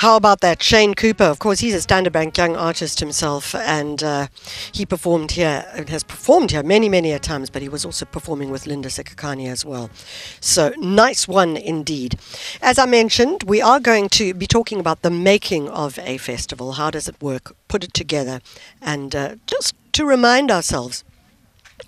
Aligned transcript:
How 0.00 0.16
about 0.16 0.40
that? 0.40 0.62
Shane 0.62 0.94
Cooper, 0.94 1.24
of 1.24 1.40
course, 1.40 1.60
he's 1.60 1.74
a 1.74 1.80
Standard 1.82 2.14
Bank 2.14 2.38
young 2.38 2.56
artist 2.56 3.00
himself, 3.00 3.54
and 3.54 4.02
uh, 4.02 4.28
he 4.72 4.86
performed 4.86 5.32
here 5.32 5.66
and 5.74 5.90
has 5.90 6.04
performed 6.04 6.52
here 6.52 6.62
many, 6.62 6.88
many 6.88 7.12
a 7.12 7.18
times, 7.18 7.50
but 7.50 7.60
he 7.60 7.68
was 7.68 7.84
also 7.84 8.06
performing 8.06 8.50
with 8.50 8.66
Linda 8.66 8.88
Sikhakhane 8.88 9.46
as 9.46 9.62
well. 9.62 9.90
So, 10.40 10.72
nice 10.78 11.28
one 11.28 11.54
indeed. 11.54 12.18
As 12.62 12.78
I 12.78 12.86
mentioned, 12.86 13.42
we 13.42 13.60
are 13.60 13.78
going 13.78 14.08
to 14.20 14.32
be 14.32 14.46
talking 14.46 14.80
about 14.80 15.02
the 15.02 15.10
making 15.10 15.68
of 15.68 15.98
a 15.98 16.16
festival. 16.16 16.72
How 16.72 16.90
does 16.90 17.06
it 17.06 17.20
work? 17.20 17.54
Put 17.68 17.84
it 17.84 17.92
together, 17.92 18.40
and 18.80 19.14
uh, 19.14 19.34
just 19.46 19.74
to 19.92 20.06
remind 20.06 20.50
ourselves 20.50 21.04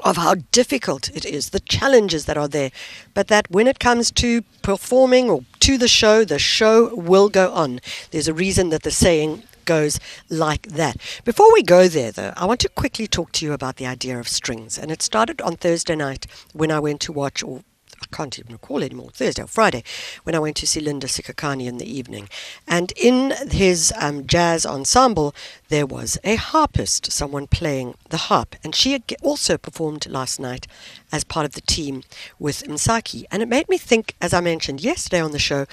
of 0.01 0.17
how 0.17 0.35
difficult 0.53 1.09
it 1.17 1.25
is, 1.25 1.51
the 1.51 1.61
challenges 1.61 2.27
that 2.27 2.37
are 2.37 2.49
there, 2.49 2.73
but 3.15 3.29
that 3.29 3.51
when 3.51 3.67
it 3.67 3.79
comes 3.79 4.11
to 4.11 4.43
performing 4.61 5.31
or 5.31 5.45
to 5.63 5.79
the 5.79 5.89
show, 5.89 6.25
the 6.25 6.41
show 6.41 6.93
will 6.95 7.29
go 7.29 7.53
on. 7.53 7.81
There's 8.11 8.27
a 8.27 8.35
reason 8.35 8.71
that 8.71 8.83
the 8.83 8.91
saying 8.91 9.45
goes 9.65 10.01
like 10.29 10.67
that. 10.67 10.97
Before 11.25 11.53
we 11.53 11.63
go 11.63 11.87
there, 11.87 12.11
though, 12.11 12.33
I 12.37 12.47
want 12.47 12.59
to 12.61 12.69
quickly 12.69 13.07
talk 13.07 13.31
to 13.33 13.47
you 13.47 13.53
about 13.53 13.77
the 13.77 13.87
idea 13.87 14.19
of 14.19 14.27
strings. 14.27 14.77
And 14.77 14.91
it 14.91 15.03
started 15.03 15.41
on 15.41 15.57
Thursday 15.57 15.95
night 15.95 16.27
when 16.53 16.73
I 16.73 16.81
went 16.81 17.01
to 17.03 17.13
watch, 17.13 17.45
or 17.45 17.63
I 18.03 18.17
can't 18.17 18.39
even 18.39 18.53
recall 18.53 18.83
anymore, 18.83 19.11
Thursday 19.13 19.43
or 19.43 19.47
Friday, 19.47 19.83
when 20.25 20.35
I 20.35 20.39
went 20.39 20.57
to 20.57 20.67
see 20.67 20.81
Linda 20.81 21.07
Sikhakhane 21.07 21.67
in 21.67 21.79
the 21.79 21.91
evening. 21.91 22.29
And 22.67 22.93
in 22.93 23.33
his 23.51 23.93
um, 23.99 24.27
jazz 24.27 24.67
ensemble, 24.67 25.35
there 25.69 25.87
was 25.87 26.19
a 26.25 26.37
harpist, 26.37 27.13
someone 27.13 27.47
playing 27.47 27.95
the 28.11 28.17
harp. 28.17 28.57
And 28.63 28.75
she 28.75 29.03
also 29.23 29.57
performed 29.57 30.07
last 30.07 30.39
night 30.39 30.67
as 31.11 31.25
part 31.25 31.47
of 31.47 31.53
the 31.53 31.61
team 31.61 32.03
with 32.39 32.65
Msaki. 32.65 33.25
And 33.31 33.43
it 33.43 33.49
made 33.49 33.69
me 33.69 33.79
think, 33.79 34.15
as 34.21 34.33
I 34.33 34.41
mentioned 34.41 34.83
yesterday 34.83 35.21
on 35.21 35.33
the 35.33 35.39
show, 35.39 35.67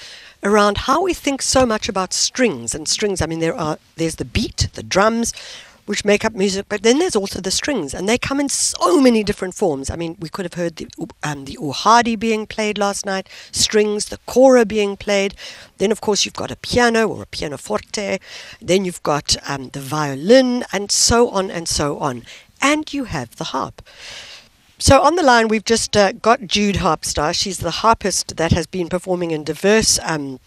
around 0.43 0.79
how 0.79 1.01
we 1.03 1.13
think 1.13 1.41
so 1.41 1.65
much 1.65 1.89
about 1.89 2.13
strings. 2.13 2.75
And 2.75 2.87
strings, 2.87 3.21
I 3.21 3.25
mean, 3.25 3.39
there 3.39 3.55
are 3.55 3.77
there's 3.95 4.15
the 4.15 4.25
beat, 4.25 4.69
the 4.73 4.83
drums, 4.83 5.33
which 5.89 6.05
make 6.05 6.23
up 6.23 6.35
music, 6.35 6.67
but 6.69 6.83
then 6.83 6.99
there's 6.99 7.15
also 7.15 7.41
the 7.41 7.49
strings, 7.49 7.95
and 7.95 8.07
they 8.07 8.15
come 8.15 8.39
in 8.39 8.47
so 8.47 9.01
many 9.01 9.23
different 9.23 9.55
forms. 9.55 9.89
I 9.89 9.95
mean, 9.95 10.15
we 10.19 10.29
could 10.29 10.45
have 10.45 10.53
heard 10.53 10.75
the 10.75 10.87
um, 11.23 11.45
the 11.45 11.57
uhadi 11.59 12.15
being 12.19 12.45
played 12.45 12.77
last 12.77 13.07
night, 13.07 13.27
strings, 13.51 14.05
the 14.09 14.19
kora 14.27 14.65
being 14.65 14.95
played. 14.95 15.33
Then, 15.79 15.91
of 15.91 15.99
course, 15.99 16.25
you've 16.25 16.35
got 16.35 16.51
a 16.51 16.55
piano 16.57 17.07
or 17.07 17.23
a 17.23 17.25
pianoforte. 17.25 18.19
Then 18.61 18.85
you've 18.85 19.01
got 19.01 19.35
um, 19.49 19.69
the 19.69 19.79
violin, 19.79 20.63
and 20.71 20.91
so 20.91 21.29
on 21.29 21.49
and 21.49 21.67
so 21.67 21.97
on. 21.97 22.23
And 22.61 22.93
you 22.93 23.05
have 23.05 23.37
the 23.37 23.45
harp. 23.45 23.81
So 24.77 25.01
on 25.01 25.15
the 25.15 25.23
line, 25.23 25.47
we've 25.47 25.65
just 25.65 25.97
uh, 25.97 26.11
got 26.11 26.45
Jude 26.45 26.75
Harpstar. 26.75 27.33
She's 27.33 27.57
the 27.57 27.81
harpist 27.81 28.37
that 28.37 28.51
has 28.51 28.67
been 28.67 28.89
performing 28.89 29.31
in 29.31 29.43
diverse 29.43 29.97
um, 30.03 30.39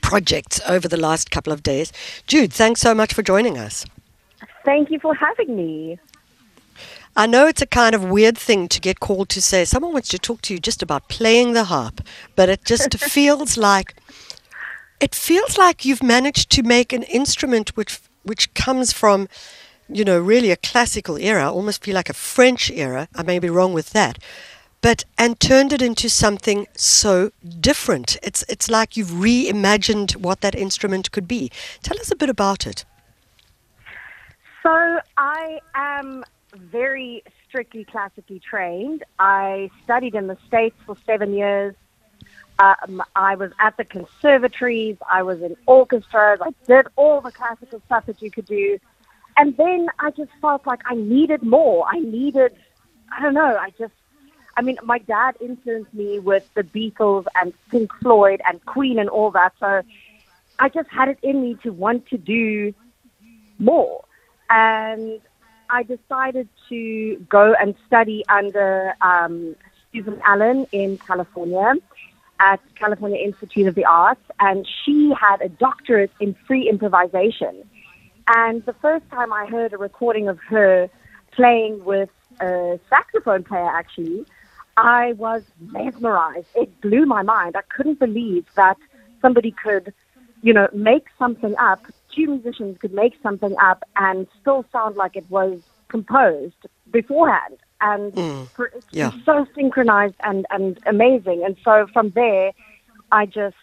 projects 0.00 0.60
over 0.68 0.86
the 0.86 0.96
last 1.08 1.32
couple 1.32 1.52
of 1.52 1.64
days. 1.64 1.92
Jude, 2.28 2.52
thanks 2.52 2.80
so 2.80 2.94
much 2.94 3.12
for 3.12 3.24
joining 3.24 3.58
us. 3.58 3.84
Thank 4.64 4.90
you 4.90 4.98
for 5.00 5.14
having 5.14 5.56
me. 5.56 5.98
I 7.14 7.26
know 7.26 7.46
it's 7.46 7.60
a 7.60 7.66
kind 7.66 7.94
of 7.94 8.04
weird 8.04 8.38
thing 8.38 8.68
to 8.68 8.80
get 8.80 9.00
called 9.00 9.28
to 9.30 9.42
say 9.42 9.64
someone 9.66 9.92
wants 9.92 10.08
to 10.08 10.18
talk 10.18 10.40
to 10.42 10.54
you 10.54 10.60
just 10.60 10.82
about 10.82 11.08
playing 11.08 11.52
the 11.52 11.64
harp, 11.64 12.00
but 12.36 12.48
it 12.48 12.64
just 12.64 12.98
feels 12.98 13.58
like 13.58 13.94
it 14.98 15.14
feels 15.14 15.58
like 15.58 15.84
you've 15.84 16.02
managed 16.02 16.48
to 16.50 16.62
make 16.62 16.92
an 16.92 17.02
instrument 17.02 17.76
which 17.76 18.00
which 18.22 18.54
comes 18.54 18.92
from 18.92 19.28
you 19.88 20.04
know 20.04 20.18
really 20.18 20.50
a 20.50 20.56
classical 20.56 21.18
era, 21.18 21.52
almost 21.52 21.84
feel 21.84 21.94
like 21.94 22.08
a 22.08 22.14
French 22.14 22.70
era. 22.70 23.08
I 23.14 23.22
may 23.22 23.38
be 23.38 23.50
wrong 23.50 23.74
with 23.74 23.90
that. 23.90 24.18
But 24.80 25.04
and 25.18 25.38
turned 25.38 25.72
it 25.72 25.82
into 25.82 26.08
something 26.08 26.66
so 26.74 27.30
different. 27.60 28.16
It's 28.22 28.42
it's 28.48 28.70
like 28.70 28.96
you've 28.96 29.08
reimagined 29.08 30.16
what 30.16 30.40
that 30.40 30.54
instrument 30.54 31.12
could 31.12 31.28
be. 31.28 31.50
Tell 31.82 32.00
us 32.00 32.10
a 32.10 32.16
bit 32.16 32.30
about 32.30 32.66
it. 32.66 32.86
So 34.62 35.00
I 35.16 35.60
am 35.74 36.24
very 36.54 37.24
strictly 37.48 37.84
classically 37.84 38.38
trained. 38.38 39.04
I 39.18 39.70
studied 39.82 40.14
in 40.14 40.28
the 40.28 40.38
States 40.46 40.76
for 40.86 40.96
seven 41.04 41.34
years. 41.34 41.74
Um, 42.58 43.02
I 43.16 43.34
was 43.34 43.50
at 43.58 43.76
the 43.76 43.84
conservatories. 43.84 44.96
I 45.10 45.22
was 45.22 45.42
in 45.42 45.56
orchestras. 45.66 46.38
I 46.40 46.54
did 46.66 46.86
all 46.94 47.20
the 47.20 47.32
classical 47.32 47.82
stuff 47.86 48.06
that 48.06 48.22
you 48.22 48.30
could 48.30 48.46
do. 48.46 48.78
And 49.36 49.56
then 49.56 49.88
I 49.98 50.10
just 50.12 50.30
felt 50.40 50.66
like 50.66 50.82
I 50.84 50.94
needed 50.94 51.42
more. 51.42 51.86
I 51.90 51.98
needed, 51.98 52.54
I 53.10 53.20
don't 53.20 53.34
know, 53.34 53.56
I 53.56 53.70
just, 53.78 53.94
I 54.56 54.62
mean, 54.62 54.76
my 54.84 54.98
dad 54.98 55.36
influenced 55.40 55.94
me 55.94 56.18
with 56.18 56.44
the 56.54 56.62
Beatles 56.62 57.24
and 57.34 57.54
Pink 57.70 57.90
Floyd 58.02 58.42
and 58.46 58.64
Queen 58.66 58.98
and 58.98 59.08
all 59.08 59.30
that. 59.30 59.54
So 59.58 59.82
I 60.58 60.68
just 60.68 60.90
had 60.90 61.08
it 61.08 61.18
in 61.22 61.40
me 61.40 61.56
to 61.62 61.70
want 61.70 62.06
to 62.08 62.18
do 62.18 62.74
more 63.58 64.04
and 64.52 65.18
I 65.70 65.82
decided 65.82 66.48
to 66.68 67.16
go 67.28 67.54
and 67.58 67.74
study 67.86 68.22
under 68.28 68.94
um, 69.00 69.56
Susan 69.90 70.20
Allen 70.24 70.66
in 70.72 70.98
California 70.98 71.72
at 72.38 72.60
California 72.74 73.18
Institute 73.18 73.66
of 73.66 73.74
the 73.74 73.86
Arts, 73.86 74.20
and 74.40 74.68
she 74.84 75.12
had 75.18 75.40
a 75.40 75.48
doctorate 75.48 76.10
in 76.20 76.34
free 76.46 76.68
improvisation. 76.68 77.64
And 78.28 78.64
the 78.66 78.74
first 78.74 79.08
time 79.10 79.32
I 79.32 79.46
heard 79.46 79.72
a 79.72 79.78
recording 79.78 80.28
of 80.28 80.38
her 80.40 80.90
playing 81.30 81.82
with 81.84 82.10
a 82.40 82.78
saxophone 82.90 83.44
player, 83.44 83.66
actually, 83.66 84.26
I 84.76 85.12
was 85.14 85.44
mesmerized. 85.60 86.48
It 86.54 86.78
blew 86.82 87.06
my 87.06 87.22
mind. 87.22 87.56
I 87.56 87.62
couldn't 87.74 87.98
believe 87.98 88.44
that 88.56 88.76
somebody 89.22 89.52
could, 89.52 89.94
you 90.42 90.52
know, 90.52 90.68
make 90.74 91.06
something 91.18 91.54
up 91.56 91.86
two 92.14 92.26
musicians 92.26 92.78
could 92.78 92.92
make 92.92 93.14
something 93.22 93.54
up 93.62 93.84
and 93.96 94.26
still 94.40 94.64
sound 94.72 94.96
like 94.96 95.16
it 95.16 95.28
was 95.30 95.60
composed 95.88 96.66
beforehand 96.90 97.58
and 97.82 98.12
mm, 98.12 98.48
it's 98.74 98.86
yeah. 98.92 99.10
so 99.24 99.46
synchronized 99.54 100.14
and, 100.22 100.46
and 100.50 100.78
amazing. 100.86 101.42
And 101.44 101.56
so 101.64 101.86
from 101.92 102.10
there, 102.10 102.52
I 103.10 103.26
just, 103.26 103.56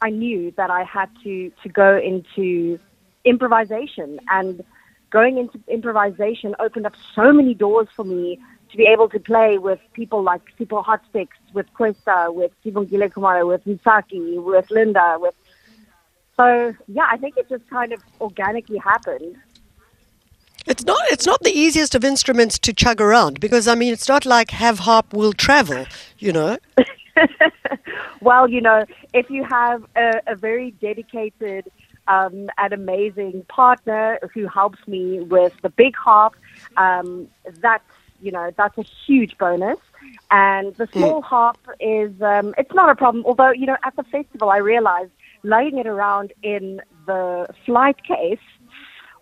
I 0.00 0.10
knew 0.10 0.52
that 0.56 0.70
I 0.70 0.82
had 0.82 1.10
to, 1.24 1.52
to 1.62 1.68
go 1.68 1.98
into 1.98 2.78
improvisation 3.24 4.18
and 4.28 4.64
going 5.10 5.38
into 5.38 5.60
improvisation 5.68 6.54
opened 6.58 6.86
up 6.86 6.94
so 7.14 7.32
many 7.32 7.54
doors 7.54 7.88
for 7.94 8.04
me 8.04 8.40
to 8.70 8.76
be 8.76 8.84
able 8.84 9.08
to 9.10 9.20
play 9.20 9.58
with 9.58 9.80
people 9.94 10.22
like 10.22 10.42
Sipho 10.58 10.84
Hotstix, 10.84 11.28
with 11.54 11.66
Kwesta, 11.78 12.32
with 12.34 12.52
Sibongile 12.64 13.10
Khumalo, 13.10 13.48
with 13.48 13.64
Msaki, 13.64 14.42
with 14.42 14.70
Linda, 14.70 15.16
with 15.18 15.34
so 16.38 16.74
yeah, 16.86 17.06
I 17.10 17.16
think 17.16 17.36
it 17.36 17.48
just 17.48 17.68
kind 17.68 17.92
of 17.92 18.00
organically 18.20 18.78
happened. 18.78 19.36
It's 20.66 20.84
not. 20.84 21.00
It's 21.10 21.26
not 21.26 21.42
the 21.42 21.50
easiest 21.50 21.94
of 21.94 22.04
instruments 22.04 22.58
to 22.60 22.72
chug 22.72 23.00
around 23.00 23.40
because 23.40 23.66
I 23.66 23.74
mean, 23.74 23.92
it's 23.92 24.08
not 24.08 24.24
like 24.24 24.50
have 24.52 24.80
harp 24.80 25.12
will 25.12 25.32
travel. 25.32 25.86
You 26.18 26.32
know. 26.32 26.58
well, 28.20 28.48
you 28.48 28.60
know, 28.60 28.84
if 29.12 29.30
you 29.30 29.44
have 29.44 29.84
a, 29.96 30.20
a 30.26 30.36
very 30.36 30.70
dedicated 30.72 31.70
um, 32.06 32.48
and 32.58 32.72
amazing 32.72 33.44
partner 33.48 34.18
who 34.32 34.46
helps 34.46 34.78
me 34.86 35.20
with 35.20 35.54
the 35.62 35.70
big 35.70 35.96
harp, 35.96 36.36
um, 36.76 37.28
that's 37.60 37.84
you 38.20 38.30
know 38.30 38.52
that's 38.56 38.78
a 38.78 38.84
huge 39.06 39.36
bonus. 39.38 39.78
And 40.30 40.74
the 40.76 40.86
hmm. 40.86 40.98
small 40.98 41.22
mm. 41.22 41.24
harp 41.24 41.58
is 41.80 42.12
um, 42.22 42.54
it's 42.58 42.74
not 42.74 42.90
a 42.90 42.94
problem. 42.94 43.24
Although 43.26 43.50
you 43.50 43.66
know 43.66 43.76
at 43.82 43.96
the 43.96 44.04
festival 44.04 44.50
I 44.50 44.58
realized 44.58 45.10
laying 45.42 45.78
it 45.78 45.86
around 45.86 46.32
in 46.42 46.80
the 47.06 47.46
flight 47.64 47.96
case 48.04 48.38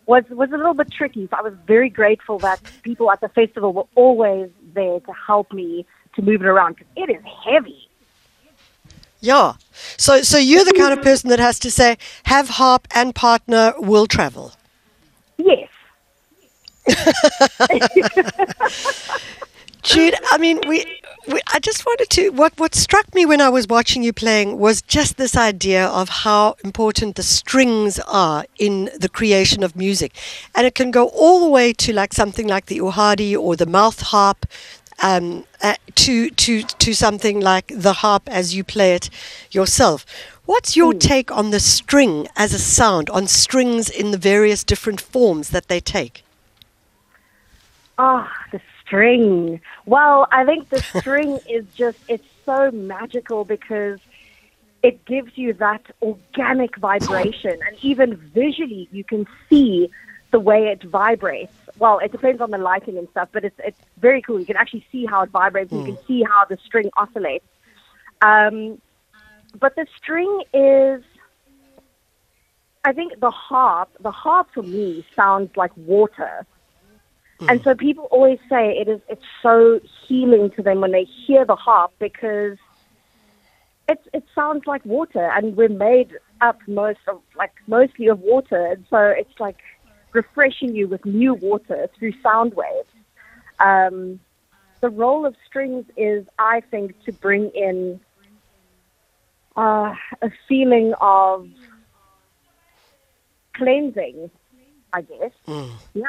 was 0.06 0.24
was 0.30 0.50
a 0.52 0.56
little 0.56 0.74
bit 0.74 0.90
tricky. 0.92 1.28
So 1.30 1.36
I 1.36 1.42
was 1.42 1.54
very 1.66 1.90
grateful 1.90 2.38
that 2.40 2.60
people 2.82 3.10
at 3.10 3.20
the 3.20 3.28
festival 3.28 3.72
were 3.72 3.86
always 3.94 4.50
there 4.74 5.00
to 5.00 5.12
help 5.12 5.52
me 5.52 5.86
to 6.14 6.22
move 6.22 6.40
it 6.40 6.46
around 6.46 6.76
because 6.76 6.90
it 6.96 7.10
is 7.10 7.22
heavy. 7.44 7.88
Yeah. 9.20 9.54
So 9.96 10.22
so 10.22 10.38
you're 10.38 10.64
the 10.64 10.74
kind 10.74 10.92
of 10.92 11.02
person 11.02 11.30
that 11.30 11.38
has 11.38 11.58
to 11.60 11.70
say 11.70 11.98
have 12.24 12.50
harp 12.50 12.86
and 12.94 13.14
partner 13.14 13.74
will 13.78 14.06
travel. 14.06 14.52
Yes. 15.38 15.68
Jude, 19.86 20.16
I 20.32 20.38
mean, 20.38 20.58
we, 20.66 20.84
we, 21.28 21.40
I 21.54 21.60
just 21.60 21.86
wanted 21.86 22.10
to. 22.10 22.30
What 22.30 22.58
what 22.58 22.74
struck 22.74 23.14
me 23.14 23.24
when 23.24 23.40
I 23.40 23.48
was 23.48 23.68
watching 23.68 24.02
you 24.02 24.12
playing 24.12 24.58
was 24.58 24.82
just 24.82 25.16
this 25.16 25.36
idea 25.36 25.86
of 25.86 26.08
how 26.08 26.56
important 26.64 27.14
the 27.14 27.22
strings 27.22 28.00
are 28.00 28.46
in 28.58 28.90
the 28.98 29.08
creation 29.08 29.62
of 29.62 29.76
music, 29.76 30.12
and 30.56 30.66
it 30.66 30.74
can 30.74 30.90
go 30.90 31.06
all 31.10 31.38
the 31.38 31.48
way 31.48 31.72
to 31.74 31.92
like 31.92 32.12
something 32.14 32.48
like 32.48 32.66
the 32.66 32.78
uhadi 32.78 33.38
or 33.38 33.54
the 33.54 33.64
mouth 33.64 34.00
harp, 34.00 34.44
um, 35.04 35.44
uh, 35.62 35.76
to 35.94 36.30
to 36.30 36.64
to 36.64 36.92
something 36.92 37.38
like 37.38 37.70
the 37.72 37.92
harp 37.92 38.28
as 38.28 38.56
you 38.56 38.64
play 38.64 38.92
it 38.92 39.08
yourself. 39.52 40.04
What's 40.46 40.74
your 40.74 40.94
mm. 40.94 41.00
take 41.00 41.30
on 41.30 41.52
the 41.52 41.60
string 41.60 42.26
as 42.34 42.52
a 42.52 42.58
sound, 42.58 43.08
on 43.10 43.28
strings 43.28 43.88
in 43.88 44.10
the 44.10 44.18
various 44.18 44.64
different 44.64 45.00
forms 45.00 45.50
that 45.50 45.68
they 45.68 45.78
take? 45.78 46.24
Ah, 47.98 48.28
oh, 48.28 48.48
the 48.50 48.60
string. 48.86 49.60
Well, 49.84 50.26
I 50.32 50.44
think 50.44 50.68
the 50.68 50.80
string 50.80 51.38
is 51.50 51.64
just, 51.74 51.98
it's 52.08 52.26
so 52.44 52.70
magical 52.70 53.44
because 53.44 53.98
it 54.82 55.04
gives 55.04 55.36
you 55.36 55.52
that 55.54 55.84
organic 56.00 56.76
vibration, 56.76 57.58
and 57.66 57.76
even 57.82 58.16
visually, 58.16 58.88
you 58.92 59.02
can 59.04 59.26
see 59.48 59.90
the 60.30 60.38
way 60.38 60.68
it 60.68 60.82
vibrates. 60.82 61.52
Well, 61.78 61.98
it 61.98 62.12
depends 62.12 62.40
on 62.40 62.50
the 62.50 62.58
lighting 62.58 62.96
and 62.96 63.08
stuff, 63.10 63.28
but 63.32 63.44
it's 63.44 63.58
it's 63.64 63.80
very 63.98 64.22
cool. 64.22 64.38
You 64.38 64.46
can 64.46 64.56
actually 64.56 64.86
see 64.92 65.04
how 65.04 65.22
it 65.22 65.30
vibrates. 65.30 65.72
Mm. 65.72 65.80
You 65.80 65.94
can 65.94 66.06
see 66.06 66.22
how 66.22 66.44
the 66.44 66.56
string 66.64 66.90
oscillates. 66.96 67.44
Um, 68.22 68.80
but 69.58 69.74
the 69.76 69.86
string 69.96 70.42
is, 70.54 71.02
I 72.84 72.92
think 72.92 73.18
the 73.20 73.30
harp. 73.30 73.90
The 74.00 74.10
harp 74.10 74.48
for 74.54 74.62
me 74.62 75.04
sounds 75.14 75.56
like 75.56 75.76
water. 75.76 76.46
Mm. 77.40 77.50
And 77.50 77.60
so 77.64 77.74
people 77.74 78.04
always 78.10 78.38
say 78.48 78.70
it 78.70 78.88
is 78.88 79.00
it's 79.08 79.22
so 79.42 79.80
healing 80.06 80.50
to 80.56 80.62
them 80.62 80.80
when 80.80 80.92
they 80.92 81.06
hear 81.26 81.44
the 81.44 81.56
harp 81.56 81.92
because 81.98 82.56
it 83.88 83.98
it 84.12 84.24
sounds 84.34 84.62
like 84.66 84.84
water 84.84 85.30
and 85.34 85.56
we're 85.56 85.68
made 85.68 86.12
up 86.40 86.58
most 86.66 87.00
of 87.08 87.20
like 87.36 87.52
mostly 87.66 88.06
of 88.08 88.18
water 88.20 88.66
and 88.66 88.84
so 88.90 88.98
it's 88.98 89.38
like 89.38 89.58
refreshing 90.12 90.74
you 90.74 90.88
with 90.88 91.04
new 91.04 91.34
water 91.34 91.88
through 91.98 92.12
sound 92.22 92.54
waves. 92.54 92.88
Um, 93.60 94.18
the 94.80 94.88
role 94.88 95.26
of 95.26 95.34
strings 95.46 95.84
is, 95.96 96.26
I 96.38 96.62
think, 96.70 96.94
to 97.04 97.12
bring 97.12 97.50
in 97.54 98.00
uh, 99.56 99.94
a 100.22 100.30
feeling 100.48 100.94
of 101.00 101.48
cleansing, 103.56 104.30
I 104.92 105.02
guess. 105.02 105.32
Mm. 105.46 105.72
Yeah. 105.94 106.04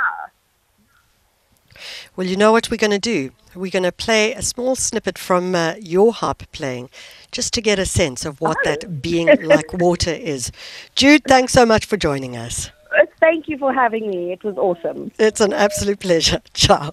Well, 2.18 2.26
you 2.26 2.36
know 2.36 2.52
what 2.52 2.72
we're 2.72 2.78
going 2.78 2.90
to 2.90 2.98
do? 3.00 3.30
We're 3.56 3.70
going 3.70 3.84
to 3.84 3.92
play 3.92 4.34
a 4.34 4.42
small 4.42 4.76
snippet 4.76 5.20
from 5.20 5.54
uh, 5.54 5.76
your 5.80 6.12
harp 6.12 6.52
playing 6.52 6.90
just 7.32 7.54
to 7.54 7.62
get 7.62 7.78
a 7.78 7.86
sense 7.86 8.26
of 8.26 8.42
what 8.42 8.58
oh. 8.60 8.62
that 8.66 9.04
being 9.04 9.28
like 9.44 9.72
water 9.74 10.14
is. 10.14 10.52
Jude, 10.96 11.24
thanks 11.26 11.54
so 11.54 11.64
much 11.64 11.86
for 11.86 11.96
joining 11.96 12.36
us. 12.36 12.72
Uh, 13.00 13.06
thank 13.20 13.48
you 13.48 13.60
for 13.60 13.72
having 13.72 14.10
me. 14.10 14.32
It 14.32 14.44
was 14.44 14.58
awesome. 14.58 15.12
It's 15.20 15.42
an 15.42 15.54
absolute 15.54 16.00
pleasure. 16.00 16.42
Ciao. 16.56 16.92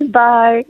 Bye. 0.00 0.64